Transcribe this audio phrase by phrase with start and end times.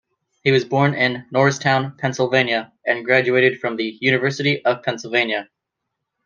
[0.43, 5.47] He was born in Norristown, Pennsylvania, and graduated from the University of Pennsylvania.